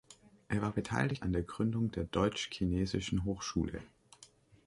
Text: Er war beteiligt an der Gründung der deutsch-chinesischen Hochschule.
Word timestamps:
Er 0.47 0.63
war 0.63 0.71
beteiligt 0.71 1.21
an 1.21 1.31
der 1.31 1.43
Gründung 1.43 1.91
der 1.91 2.05
deutsch-chinesischen 2.05 3.23
Hochschule. 3.23 3.83